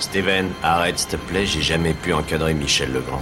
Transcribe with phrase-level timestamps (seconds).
[0.00, 3.20] Steven, arrête s'il te plaît, j'ai jamais pu encadrer Michel Legrand.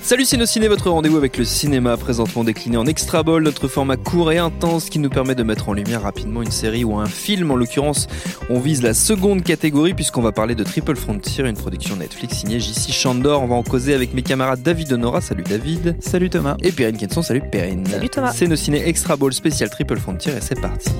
[0.00, 4.32] Salut Ciné, votre rendez-vous avec le cinéma, présentement décliné en extra ball, notre format court
[4.32, 7.50] et intense qui nous permet de mettre en lumière rapidement une série ou un film.
[7.50, 8.06] En l'occurrence,
[8.48, 12.58] on vise la seconde catégorie puisqu'on va parler de Triple Frontier, une production Netflix signée
[12.58, 13.42] JC Chandor.
[13.42, 15.96] On va en causer avec mes camarades David Honora, salut David.
[16.00, 16.56] Salut Thomas.
[16.62, 17.84] Et Perrine Kenson, salut Perrine.
[17.84, 18.32] Salut Thomas.
[18.32, 20.90] C'est nos ciné extra ball spécial Triple Frontier et c'est parti.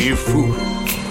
[0.00, 0.54] Tu es fou.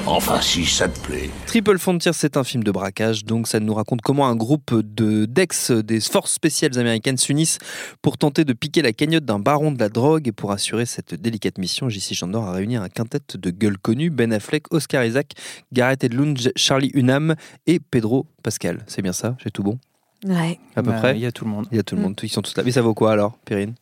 [0.08, 1.30] Enfin, si ça te plaît.
[1.46, 5.26] Triple Frontier, c'est un film de braquage, donc ça nous raconte comment un groupe de
[5.26, 7.60] d'ex des forces spéciales américaines s'unissent
[8.02, 11.14] pour tenter de piquer la cagnotte d'un baron de la drogue et pour assurer cette
[11.14, 15.34] délicate mission, JC Chandor a réuni un quintet de gueules connues Ben Affleck, Oscar Isaac,
[15.72, 17.36] Gareth Edlund, Charlie Hunnam
[17.68, 18.80] et Pedro Pascal.
[18.88, 19.36] C'est bien ça?
[19.44, 19.78] J'ai tout bon?
[20.26, 20.58] Ouais.
[20.76, 21.16] À peu Bah, près?
[21.16, 21.68] Il y a tout le monde.
[21.72, 22.06] Il y a tout le Mm.
[22.06, 22.64] monde, ils sont tous là.
[22.64, 23.76] Mais ça vaut quoi alors, Perrine?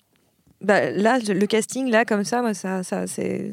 [0.59, 3.51] Bah, là, le casting, là, comme ça, moi, ça, ça c'est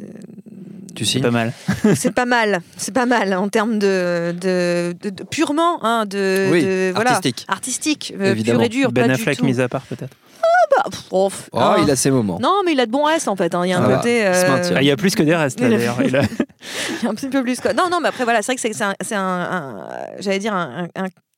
[0.94, 1.52] Tu C'est signes pas mal.
[1.96, 2.60] c'est pas mal.
[2.76, 7.10] C'est pas mal en termes de, de, de- de- purement, hein, de, Oui, de- voilà,
[7.12, 7.44] artistique.
[7.48, 8.58] artistique, euh, Évidemment.
[8.60, 9.46] pur et dur, Ben pas Affleck du tout.
[9.46, 10.16] mis à part peut-être.
[10.76, 11.76] Bah, pff, oh, Oh, hein.
[11.82, 12.38] il a ses moments.
[12.40, 13.54] Non, mais il a de bons restes en fait.
[13.54, 13.62] hein.
[13.64, 14.26] Il y a un Ça va, côté.
[14.26, 14.72] euh.
[14.76, 15.96] Ah, il y a plus que des restes d'ailleurs.
[16.02, 16.22] Il a-
[17.00, 17.74] il y a un petit peu plus quoi.
[17.74, 19.86] Non, non, mais après voilà, c'est vrai que c'est- un, c'est un- un-
[20.20, 20.88] j'allais dire un,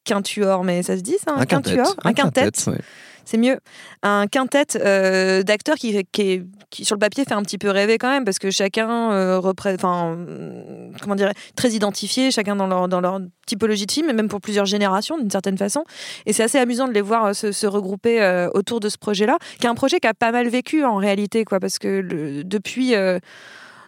[0.04, 2.44] quintuor, mais ça se dit ça, un, quintuor, un quintet.
[2.68, 2.78] ouais.
[3.26, 3.58] C'est mieux.
[4.02, 6.44] Un quintet euh, d'acteurs qui, qui,
[6.84, 9.84] sur le papier, fait un petit peu rêver quand même, parce que chacun euh, représente,
[9.84, 14.12] enfin, euh, comment dire, très identifié, chacun dans leur, dans leur typologie de film, et
[14.12, 15.84] même pour plusieurs générations d'une certaine façon.
[16.24, 19.68] Et c'est assez amusant de les voir se, regrouper autour de ce projet-là, qui est
[19.68, 22.94] un projet qui a pas mal vécu en réalité, quoi, parce que depuis.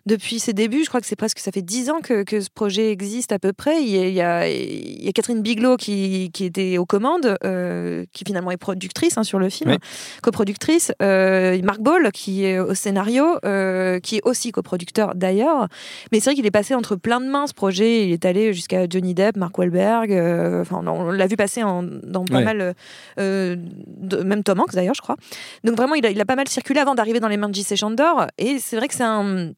[0.07, 2.49] Depuis ses débuts, je crois que c'est presque, ça fait dix ans que, que ce
[2.51, 3.83] projet existe à peu près.
[3.83, 6.87] Il y a, il y a, il y a Catherine Bigelow qui, qui était aux
[6.87, 9.77] commandes, euh, qui finalement est productrice hein, sur le film, Oui.
[10.23, 10.93] coproductrice.
[11.03, 15.69] Euh, Marc Ball qui est au scénario, euh, qui est aussi coproducteur d'ailleurs.
[16.13, 18.07] Mais c'est vrai qu'il est passé entre plein de mains ce projet.
[18.07, 20.13] Il est allé jusqu'à Johnny Depp, Mark Wahlberg.
[20.13, 22.45] euh, Enfin, on l'a vu passer en- dans pas Ouais.
[22.45, 22.75] mal,
[23.19, 25.17] de- même Tom Hanks d'ailleurs, je crois.
[25.65, 27.55] Donc vraiment, il a, il a pas mal circulé avant d'arriver dans les mains de
[27.55, 27.77] J.C.
[27.77, 28.27] Chandor.
[28.39, 29.53] Et c'est vrai que c'est un,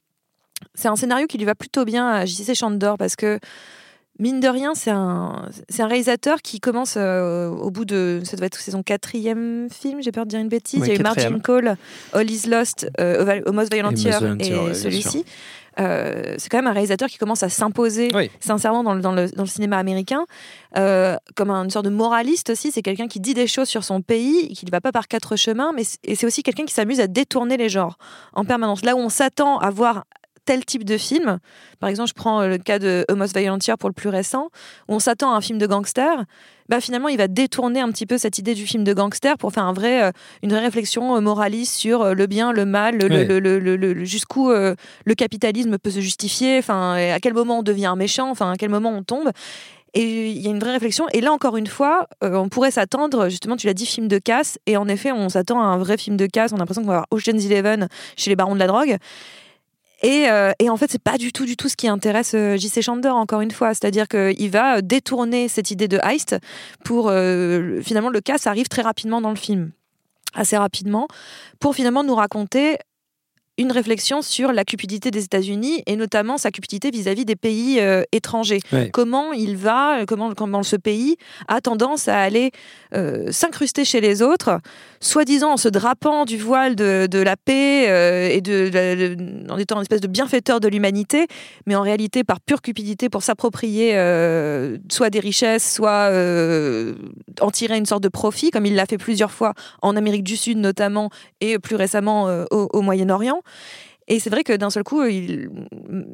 [0.75, 2.55] c'est un scénario qui lui va plutôt bien à J.C.
[2.55, 3.39] Chandor parce que
[4.19, 8.37] mine de rien, c'est un, c'est un réalisateur qui commence euh, au bout de, ça
[8.37, 10.81] doit être son quatrième film, j'ai peur de dire une bêtise.
[10.81, 11.03] Oui, il y a eu.
[11.03, 11.77] Margin Call,
[12.13, 15.25] All Is Lost, euh, Almost Almost Volunteer, et celui-ci.
[15.79, 18.31] Euh, c'est quand même un réalisateur qui commence à s'imposer Oui.
[18.41, 20.27] sincèrement dans le, dans le, dans le cinéma américain,
[20.77, 22.73] euh, comme une sorte de moraliste aussi.
[22.73, 25.37] C'est quelqu'un qui dit des choses sur son pays, qui ne va pas par quatre
[25.37, 27.97] chemins, mais et c'est aussi quelqu'un qui s'amuse à détourner les genres
[28.35, 28.85] en permanence.
[28.85, 30.05] Là où on s'attend à voir
[30.45, 31.39] tel type de film,
[31.81, 34.49] par exemple, je prends euh, le cas de Almost Volunteer pour le plus récent,
[34.89, 36.25] où on s'attend à un film de gangster,
[36.69, 39.53] bah finalement, il va détourner un petit peu cette idée du film de gangster pour
[39.53, 40.11] faire un vrai, euh,
[40.43, 43.25] une vraie réflexion euh, moraliste sur le bien, le mal, le, Ouais.
[43.25, 47.59] le- le- le- le- le- jusqu'où le capitalisme peut se justifier, enfin, à quel moment
[47.59, 49.31] on devient un méchant, enfin, à quel moment on tombe.
[49.93, 51.07] Et il y a une vraie réflexion.
[51.13, 54.19] Et là, encore une fois, euh, on pourrait s'attendre, justement, tu l'as dit, film de
[54.19, 54.57] casse.
[54.67, 56.53] Et en effet, on s'attend à un vrai film de casse.
[56.53, 58.99] On a l'impression qu'on va avoir Ocean's Eleven chez les barons de la drogue.
[60.03, 62.57] Et, euh, et en fait, c'est pas du tout, du tout ce qui intéresse euh,
[62.57, 62.81] J.C.
[62.83, 63.69] Chandor, encore une fois.
[63.75, 66.37] C'est-à-dire qu'il va euh, détourner cette idée de heist
[66.85, 69.73] pour euh, le- finalement le casse arrive très rapidement dans le film,
[70.35, 71.07] assez rapidement,
[71.59, 72.79] pour finalement nous raconter
[73.61, 78.03] une réflexion sur la cupidité des États-Unis et notamment sa cupidité vis-à-vis des pays euh,
[78.11, 78.61] étrangers.
[78.73, 78.89] Ouais.
[78.91, 81.17] Comment il va, euh, comment, comment ce pays
[81.47, 82.53] a tendance à aller
[82.95, 84.61] euh, s'incruster chez les autres,
[85.01, 89.53] soi-disant en se drapant du voile de, de la paix euh, et de, de- de-
[89.53, 91.27] en étant une espèce de bienfaiteur de l'humanité,
[91.67, 93.93] mais en réalité par pure cupidité pour s'approprier
[94.91, 96.09] soit des richesses, soit
[97.41, 99.53] en tirer une sorte de profit, comme il l'a fait plusieurs fois
[99.83, 101.11] en Amérique du Sud notamment
[101.43, 103.43] et plus récemment au, au Moyen-Orient.
[104.09, 105.49] Et c'est vrai que d'un seul coup, il-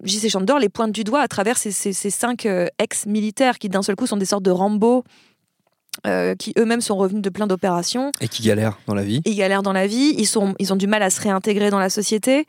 [0.05, 0.29] J.C.
[0.29, 3.83] Chandor les pointe du doigt à travers ces, ces- ces cinq euh, ex-militaires qui d'un
[3.83, 5.03] seul coup sont des sortes de Rambo,
[6.07, 8.13] euh, qui eux-mêmes sont revenus de plein d'opérations.
[8.21, 9.23] Et qui galère dans la vie.
[9.25, 11.79] Ils galèrent dans la vie, ils, sont, ils ont du mal à se réintégrer dans
[11.79, 12.47] la société.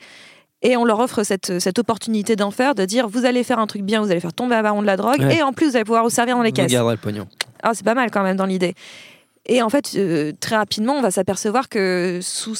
[0.63, 3.67] Et on leur offre cette, cette opportunité d'en faire, de dire vous allez faire un
[3.67, 5.37] truc bien, vous allez faire tomber un baron de la drogue, Ouais.
[5.37, 6.71] et en plus vous allez pouvoir vous servir dans les Vous caisses.
[6.71, 7.27] garderez le pognon.
[7.63, 8.73] ah, c'est pas mal quand même dans l'idée.
[9.45, 12.55] Et en fait, euh, très rapidement, on va s'apercevoir que sous,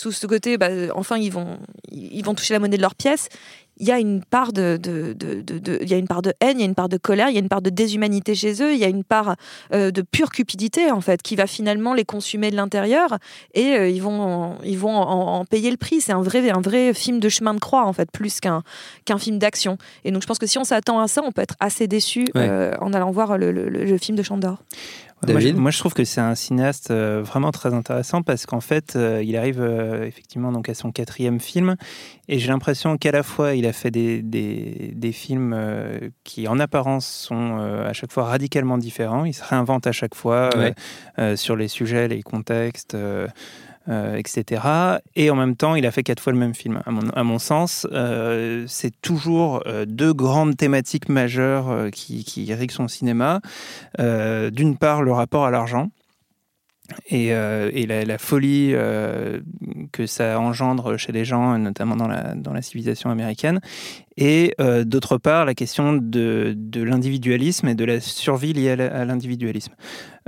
[0.00, 1.58] sous ce côté, bah, enfin, ils vont,
[1.90, 3.28] ils vont toucher la monnaie de leur pièce
[3.80, 6.34] il y a une part de, de, de, de, il y a une part de
[6.40, 8.34] haine, il y a une part de colère, il y a une part de déshumanité
[8.34, 9.36] chez eux, il y a une part
[9.72, 13.18] euh, de pure cupidité en fait qui va finalement les consumer de l'intérieur
[13.54, 16.02] et euh, ils vont ils vont en, payer le prix.
[16.02, 18.62] C'est un vrai un vrai film de chemin de croix en fait plus qu'un
[19.06, 19.78] qu'un film d'action.
[20.04, 22.26] Et donc je pense que si on s'attend à ça, on peut être assez déçu
[22.36, 24.58] euh, en allant voir le, le, le film de Chandor.
[25.28, 29.22] Moi je, trouve que c'est un cinéaste euh, vraiment très intéressant parce qu'en fait, euh,
[29.22, 31.76] il arrive euh, effectivement donc à son quatrième film
[32.28, 35.54] et j'ai l'impression qu'à la fois il a fait des, des, des films
[36.24, 39.24] qui en apparence sont à chaque fois radicalement différents.
[39.24, 40.50] Il se réinvente à chaque fois
[41.34, 42.96] sur les sujets, les contextes.
[43.90, 44.62] Euh, etc.
[45.16, 46.80] Et en même temps, il a fait quatre fois le même film.
[46.86, 52.86] À mon, sens, euh, c'est toujours euh, deux grandes thématiques majeures qui, qui irriguent son
[52.86, 53.40] cinéma.
[53.98, 55.88] D'une part, le rapport à l'argent.
[57.08, 58.74] Et, et la, folie
[59.92, 63.60] que ça engendre chez les gens, notamment dans la, dans la civilisation américaine,
[64.16, 64.54] et
[64.84, 69.72] d'autre part la question de, de l'individualisme et de la survie liée à l'individualisme.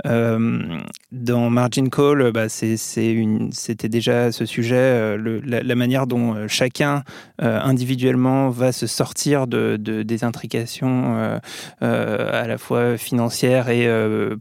[0.05, 0.79] Euh,
[1.11, 7.03] dans Margin Call, bah, c'était déjà ce sujet, euh, la, manière dont euh, chacun
[7.39, 11.39] individuellement va se sortir de, des intrications
[11.81, 13.87] à la fois financières et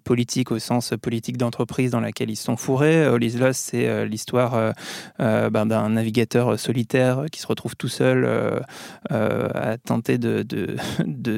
[0.05, 3.07] politiques au sens politique d'entreprise dans laquelle ils sont fourrés.
[3.09, 4.73] Hollis Lost, c'est l'histoire
[5.19, 8.63] bah, d'un navigateur solitaire qui se retrouve tout seul
[9.55, 10.77] à tenter de, de,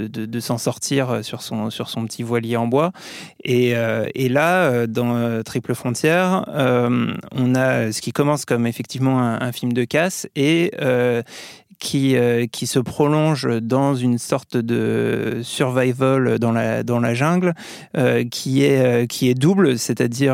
[0.07, 2.93] de, s'en sortir sur son, sur son petit voilier en bois.
[3.45, 3.75] Et,
[4.15, 9.21] et là, euh, dans euh, Triple Frontière, euh, on a ce qui commence comme effectivement
[9.21, 10.73] un, un film de casse et
[11.85, 17.53] qui, euh, qui se prolonge dans une sorte de survival dans la, dans la jungle,
[17.95, 20.25] euh, qui, est, euh, qui est double, c'est-à-dire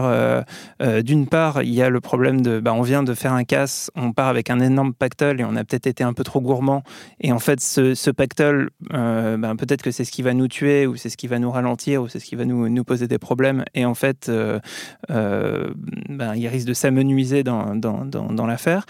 [0.80, 3.90] d'une part, il y a le problème de, bah, on vient de faire un casse,
[3.96, 6.84] on part avec un énorme pactole et on a peut-être été un peu trop gourmand,
[7.20, 10.86] et en fait ce, ce pactole, bah, peut-être que c'est ce qui va nous tuer,
[10.86, 13.18] ou c'est ce qui va nous ralentir, ou c'est ce qui va nous, poser des
[13.18, 14.30] problèmes, et en fait,
[15.08, 18.86] bah, il risque de s'amenuiser dans, dans l'affaire.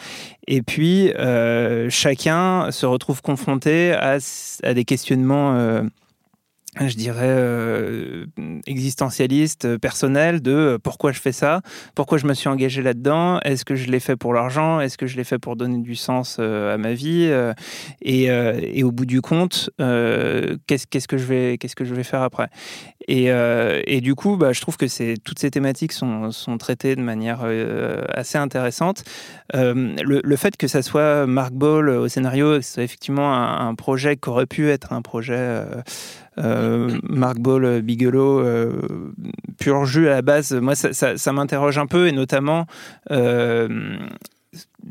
[0.46, 1.12] Et puis,
[1.88, 4.19] chacun se retrouve confronté à,
[4.62, 5.82] à des questionnements euh,
[6.78, 8.26] je dirais, euh,
[8.67, 11.62] existentialiste, euh, personnel, de euh, pourquoi je fais ça,
[11.96, 15.06] pourquoi je me suis engagé là-dedans, est-ce que je l'ai fait pour l'argent, est-ce que
[15.06, 17.31] je l'ai fait pour donner du sens à ma vie,
[18.02, 21.25] et, au bout du compte, qu'est-ce que je
[21.94, 22.49] vais faire après?
[23.08, 27.44] Et, du coup, bah, je trouve que toutes ces thématiques sont, traitées de manière
[28.08, 29.02] assez intéressante.
[29.52, 34.16] Le, fait que ça soit Mark Ball au scénario, que ce soit effectivement un projet
[34.16, 35.64] qui aurait pu être un projet
[36.38, 38.72] euh, Mark Ball, euh, Bigelow, euh,
[40.06, 42.66] à la base, moi ça, ça m'interroge un peu et notamment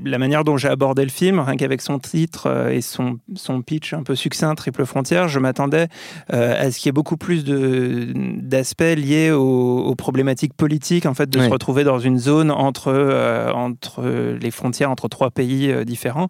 [0.04, 3.62] la manière dont j'ai abordé le film, rien qu'avec son titre euh, et son, son
[3.62, 5.88] pitch un peu succinct, Triple Frontière, je m'attendais
[6.34, 11.30] euh, à ce qu'il y ait beaucoup plus d'aspects liés aux, problématiques politiques, en fait,
[11.30, 14.04] de se retrouver dans une zone entre, euh, entre
[14.40, 16.28] les frontières, entre trois pays différents.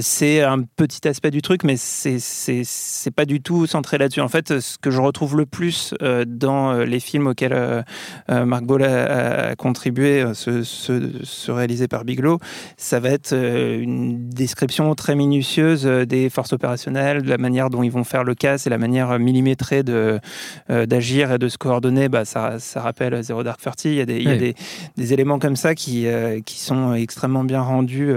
[0.00, 4.20] c'est un petit aspect du truc, mais c'est pas du tout centré là-dessus.
[4.20, 5.94] En fait, ce que je retrouve le plus
[6.26, 7.84] dans les films auxquels
[8.28, 12.38] Marc Boll a, contribué, ceux, ceux réalisés par Bigelow,
[12.76, 17.70] ça va être euh, une description très minutieuse euh, des forces opérationnelles, de la manière
[17.70, 20.20] dont ils vont faire le casse et la manière millimétrée de,
[20.68, 22.08] euh, d'agir et de se coordonner.
[22.08, 23.88] Bah, ça, ça rappelle Zero Dark Thirty.
[23.88, 24.54] Il y a des, il y a des,
[24.96, 26.06] des, éléments comme ça qui,
[26.44, 28.14] qui sont extrêmement bien rendus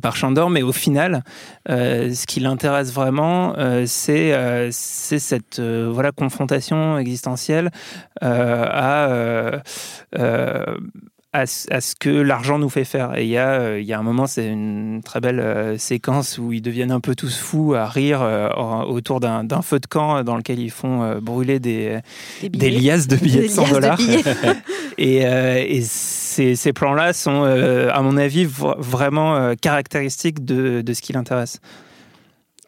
[0.00, 1.24] par Chandor, mais au final,
[1.68, 3.54] ce qui l'intéresse vraiment,
[3.86, 7.70] c'est c'est cette voilà confrontation existentielle
[8.20, 9.62] à
[11.32, 13.16] à, ce que l'argent nous fait faire.
[13.16, 15.78] Et il y a, euh, il y a un moment, c'est une très belle euh,
[15.78, 18.50] séquence où ils deviennent un peu tous fous à rire euh,
[18.84, 21.98] autour d'un feu de camp dans lequel ils font brûler des,
[22.42, 23.98] des, liasses de billets de 100 dollars.
[24.98, 31.12] et, et ces, ces plans-là sont, à mon avis, vraiment caractéristiques de, de ce qui
[31.12, 31.60] l'intéresse.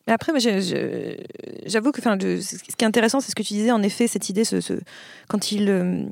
[0.07, 4.07] Mais après, j'avoue que ce qui est intéressant, c'est ce que tu disais, en effet,
[4.07, 4.57] cette idée, ce,
[5.29, 6.03] quand il, euh,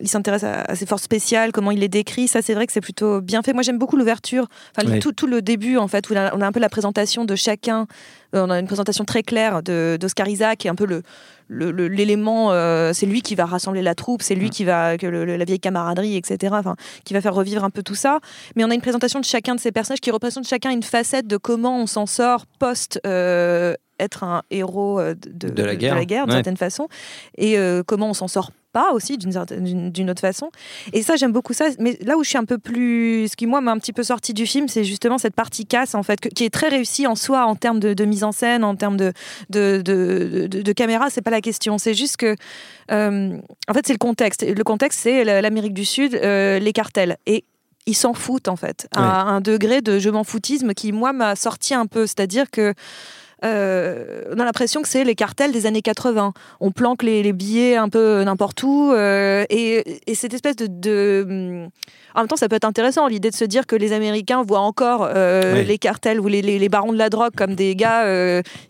[0.00, 2.80] il s'intéresse à, ces forces spéciales, comment il les décrit, ça c'est vrai que c'est
[2.80, 3.52] plutôt bien fait.
[3.52, 6.52] Moi j'aime beaucoup l'ouverture, enfin, tout, tout, le début en fait, où on a, un
[6.52, 7.86] peu la présentation de chacun,
[8.36, 11.02] on a une présentation très claire d'Oscar Isaac, qui est un peu le,
[11.48, 15.44] l'élément, euh, c'est lui qui va rassembler la troupe, c'est lui qui va, que la
[15.44, 18.20] vieille camaraderie, etc., enfin, qui va faire revivre un peu tout ça.
[18.56, 21.26] Mais on a une présentation de chacun de ces personnages qui représente chacun une facette
[21.26, 25.94] de comment on s'en sort post euh, être un héros euh, de, De la guerre.
[25.96, 26.32] d'une Ouais.
[26.32, 26.88] certaine façon,
[27.38, 30.50] et euh, comment on s'en sort pas aussi d'une autre façon.
[30.92, 31.66] Et ça, j'aime beaucoup ça.
[31.78, 34.02] Mais là où je suis un peu plus, ce qui moi m'a un petit peu
[34.02, 37.06] sorti du film, c'est justement cette partie casse en fait, que- qui est très réussie
[37.06, 39.12] en soi en termes de, de mise en scène, en termes de
[39.48, 41.08] de, de, de- de caméra.
[41.10, 41.78] C'est pas la question.
[41.78, 42.36] C'est juste que
[42.92, 44.42] euh, en fait, c'est le contexte.
[44.46, 47.16] Le contexte, c'est la- l'Amérique du Sud, euh, les cartels.
[47.26, 47.44] Et
[47.86, 51.34] ils s'en foutent, en fait, à un degré de je m'en foutisme qui, moi, m'a
[51.36, 52.06] sorti un peu.
[52.06, 52.74] C'est-à-dire que.
[53.44, 56.32] Euh, on a l'impression que c'est les cartels des années 80.
[56.60, 58.92] On planque les, les billets un peu n'importe où.
[58.92, 61.68] euh, et, et cette espèce de, de- hum,
[62.14, 64.60] En même temps, ça peut être intéressant, l'idée de se dire que les Américains voient
[64.60, 65.64] encore euh, Oui.
[65.66, 68.04] les cartels ou les, les- les barons de la drogue comme des gars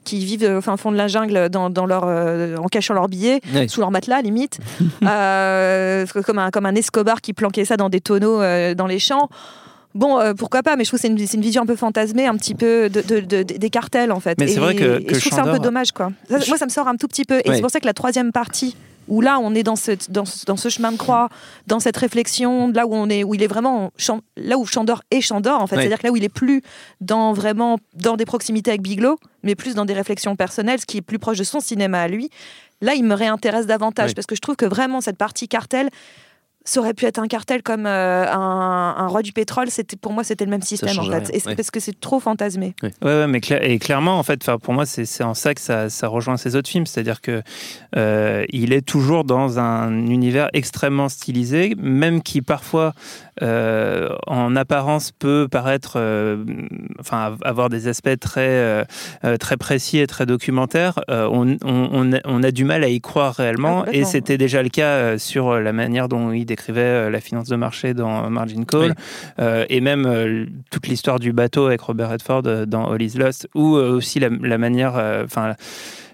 [0.05, 3.41] qui vivent au fin fond de la jungle dans, dans leur, en cachant leurs billets
[3.69, 4.59] sous leur matelas limite,
[5.01, 8.41] comme, un, comme un Escobar qui planquait ça dans des tonneaux
[8.75, 9.29] dans les champs.
[9.97, 12.37] Bon, euh, pourquoi pas, mais je trouve que c'est une, vision un peu fantasmée, un
[12.37, 14.39] petit peu de, de- de- des cartels en fait.
[14.39, 16.11] Mais c'est Et- vrai que- je trouve que c'est un peu dommage quoi.
[16.29, 17.41] Ça, moi, ça me sort un tout petit peu.
[17.45, 17.57] Et Ouais.
[17.57, 18.77] c'est pour ça que la troisième partie,
[19.09, 21.29] où là on est dans, ce- dans ce chemin de croix,
[21.69, 23.93] dans cette réflexion, là où on est, où il est vraiment,
[24.37, 26.63] là où Chandor est Chandor en fait, c'est-à-dire que là où il est plus
[27.01, 30.97] dans vraiment dans des proximités avec Biglow, mais plus dans des réflexions personnelles, ce qui
[30.99, 32.31] est plus proche de son cinéma à lui.
[32.83, 35.89] Là, il me réintéresse davantage parce que je trouve que vraiment cette partie cartel,
[36.67, 39.71] ça aurait pu être un cartel comme euh, un, un roi du pétrole.
[39.71, 41.55] C'était pour moi, c'était le même système en fait, et ouais.
[41.57, 42.75] parce que c'est trop fantasmé.
[42.83, 45.89] Ouais, ouais, mais cla- et clairement, en fait, pour moi, c'est en ça que ça,
[45.89, 46.85] ça rejoint ses autres films.
[46.87, 47.41] C'est-à-dire que
[47.97, 52.93] euh, il est toujours dans un univers extrêmement stylisé, même qui parfois,
[53.43, 55.97] euh, en apparence, peut paraître,
[57.01, 58.85] enfin, av- avoir des aspects très,
[59.39, 60.99] très précis et très documentaires.
[61.11, 63.87] Euh, on, on- on a, on a du mal à y croire Ah, réellement, et
[63.87, 64.09] complètement.
[64.09, 67.57] c'était déjà le cas euh, sur la manière dont il décrivait euh, la finance de
[67.57, 68.81] marché dans Margin Call.
[68.81, 68.93] Oui.
[69.39, 73.49] Euh, et même euh, toute l'histoire du bateau avec Robert Redford dans All Is Lost,
[73.55, 75.55] ou euh, aussi la, la manière, euh, enfin,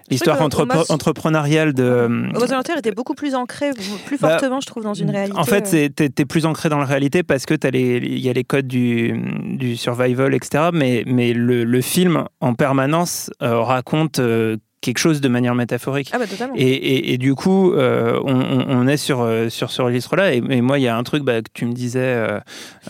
[0.09, 2.27] l'histoire que entrepre- Thomas- entrepreneuriale de.
[2.35, 3.71] Aux Orientales était beaucoup plus ancré,
[4.05, 5.37] plus Bah, fortement, je trouve, dans une réalité.
[5.39, 8.19] En fait, c'est- t'es t'es plus ancré dans la réalité parce que t'as les- il
[8.19, 9.13] y a les codes du,
[9.57, 10.69] du survival, etc.
[10.73, 16.11] Mais, mais le, le film, en permanence, euh, raconte euh, quelque chose de manière métaphorique.
[16.13, 16.53] Ah bah totalement.
[16.57, 20.33] Et, et- et du coup, euh, on, est sur, euh, sur ce registre-là.
[20.35, 22.39] Et, et moi, il y a un truc bah, que tu me disais euh,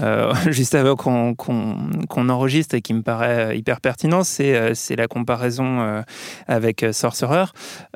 [0.01, 6.03] euh, juste avant qu'on qu'on enregistre et qui me paraît hyper pertinent, c'est la comparaison
[6.47, 7.45] avec Sorcerer.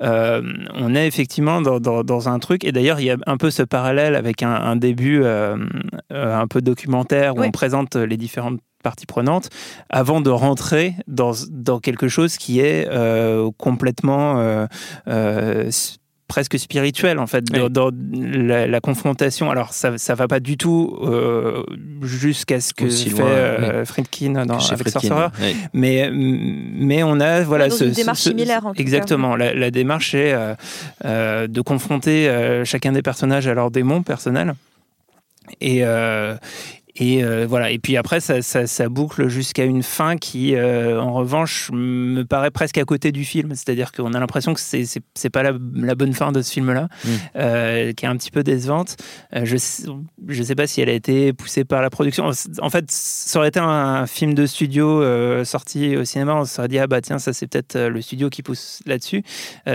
[0.01, 3.49] On est effectivement dans, dans- dans un truc, et d'ailleurs, il y a un peu
[3.49, 7.47] ce parallèle avec un, un début un peu documentaire où Oui.
[7.47, 9.47] on présente les différentes parties prenantes
[9.89, 14.65] avant de rentrer dans, dans quelque chose qui est euh, complètement euh,
[15.07, 15.69] euh,
[16.27, 17.71] presque spirituel en fait dans, Oui.
[17.71, 17.89] dans
[18.49, 21.63] la, la confrontation alors ça ça va pas du tout euh,
[22.01, 25.07] jusqu'à ce que Aussi fait loin, euh, Friedkin dans, Chez avec Friedkin.
[25.07, 28.81] Sorcerer mais mais on a voilà ce, une démarche ce- similaire, en tout cas.
[28.87, 30.53] exactement la, la démarche est euh,
[31.05, 34.53] euh, de confronter euh, chacun des personnages à leurs démons personnels
[35.61, 36.35] et euh,
[36.99, 37.69] et euh, voilà.
[37.71, 42.23] Et puis après ça, ça, ça boucle jusqu'à une fin qui euh, en revanche me
[42.23, 43.51] paraît presque à côté du film.
[43.51, 46.51] C'est-à-dire qu'on a l'impression que c'est c'est c'est pas la, la bonne fin de ce
[46.51, 47.09] film là Mm.
[47.35, 48.97] euh, qui est un petit peu décevante.
[49.31, 49.57] Je
[50.27, 52.31] je sais pas si elle a été poussée par la production.
[52.61, 55.03] En fait ça aurait été un film de studio
[55.43, 56.35] sorti au cinéma.
[56.35, 59.23] On se serait dit ah bah tiens ça c'est peut-être le studio qui pousse là-dessus.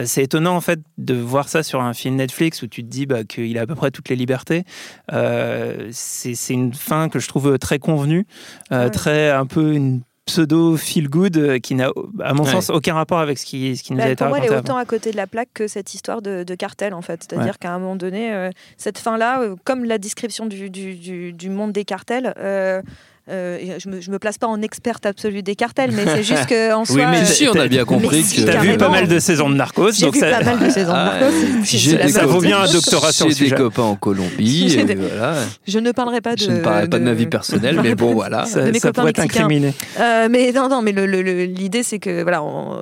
[0.04, 3.06] C'est étonnant en fait de voir ça sur un film Netflix où tu te dis
[3.06, 4.64] bah, qu'il a à peu près toutes les libertés.
[5.10, 8.26] C'est c'est une fin que je trouve très convenue,
[8.72, 8.90] euh, Ouais.
[8.90, 11.90] très un peu une pseudo feel good euh, qui n'a
[12.22, 12.50] à mon Ouais.
[12.52, 14.44] sens aucun rapport avec ce qui, ce qui nous Bah, a été pour moi, elle
[14.44, 14.82] est raconté autant avant.
[14.82, 17.26] à côté de la plaque que cette histoire de, de cartel, en fait.
[17.28, 21.32] C'est-à-dire qu'à un moment donné, euh, cette fin-là, euh, comme la description du, du, du-
[21.32, 22.82] du monde des cartels, euh,
[23.28, 26.46] euh, je, me, je me place pas en experte absolue des cartels, mais c'est juste
[26.48, 27.06] qu'en soi.
[27.10, 28.50] mais euh, Si, on a bien compris Mais que.
[28.50, 30.90] T'as vu pas mal de saisons de Narcos, J'ai vu ça, pas mal de saisons
[30.92, 31.36] de Ah, Narcos.
[31.64, 34.68] j'ai des ça vaut bien un doctorat sur le J'ai des copains en Colombie.
[34.68, 35.34] J'ai et des- voilà.
[35.66, 36.40] Je ne parlerai pas de.
[36.40, 38.44] Je ne parlerai pas de ma vie personnelle, mais bon, voilà.
[38.44, 39.72] ça, de pourrait incriminé.
[40.00, 42.80] Euh, mais non, non, mais le- le- le- l'idée c'est que voilà, on-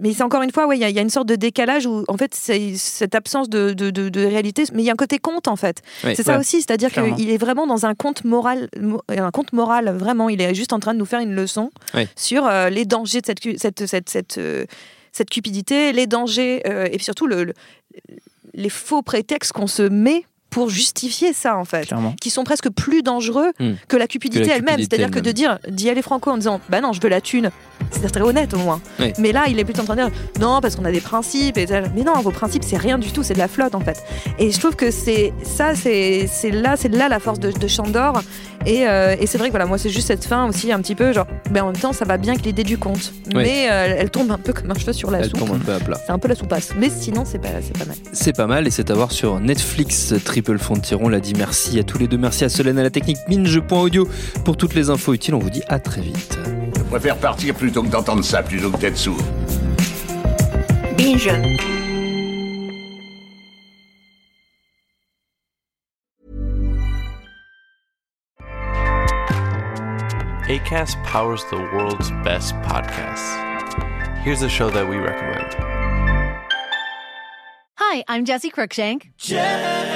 [0.00, 1.86] mais c'est encore une fois, ouais, il y, a- y a une sorte de décalage
[1.86, 4.96] où en fait cette absence de, de, de- de réalité, mais il y a un
[4.96, 5.82] côté conte en fait.
[6.04, 6.14] Oui.
[6.16, 8.68] c'est ça Ouais, aussi, c'est-à-dire qu'il est vraiment dans un conte moral,
[9.08, 10.28] un conte moral vraiment.
[10.28, 12.04] Il est juste en train de nous faire une leçon Oui.
[12.16, 14.64] sur euh, les dangers de cette cette cette cette, euh,
[15.12, 17.54] cette cupidité, les dangers euh, et surtout le, le-
[18.54, 22.14] les faux prétextes qu'on se met pour justifier ça en fait Clairement.
[22.20, 23.72] qui sont presque plus dangereux Hmm.
[23.88, 24.78] que la cupidité Que elle-même.
[24.78, 27.50] C'est-à-dire que de dire, d'y aller franco en disant, bah non, je veux la thune,
[27.90, 28.80] C'est très honnête au moins.
[28.98, 29.12] Oui.
[29.18, 30.10] Mais là, il est plutôt en train de dire
[30.40, 31.56] non, parce qu'on a des principes.
[31.58, 31.90] Et tel.
[31.94, 34.02] mais non, vos principes, c'est rien du tout, c'est de la flotte en fait.
[34.38, 37.68] Et je trouve que c'est ça, c'est c'est là, c'est là la force de, de
[37.68, 38.22] Chandor.
[38.64, 40.96] Et, euh, et c'est vrai que voilà, moi, c'est juste cette fin aussi un petit
[40.96, 43.12] peu genre, mais en même temps, ça va bien avec l'idée du conte.
[43.28, 43.34] Oui.
[43.44, 45.38] Mais euh, elle tombe un peu comme un cheveu sur la Elle soupe.
[45.38, 46.00] tombe un peu à plat.
[46.04, 46.70] C'est un peu la soupasse.
[46.76, 47.96] Mais sinon, c'est pas, c'est pas mal.
[48.12, 50.14] C'est pas mal et c'est à voir sur Netflix.
[50.58, 52.18] Frontiron l'a dit merci à tous les deux.
[52.18, 54.08] Merci à Solène à la technique minge.audio
[54.44, 55.34] pour toutes les infos utiles.
[55.34, 56.38] On vous dit à très vite.
[56.76, 59.20] Je préfère partir plutôt que d'entendre ça, plutôt que d'être sourd.
[60.96, 61.30] Binge.
[70.48, 73.34] ACAST powers the world's best podcasts.
[74.22, 75.56] Here's a show that we recommend.
[77.78, 79.10] Hi, I'm Jesse Cruikshank.
[79.18, 79.95] Jesse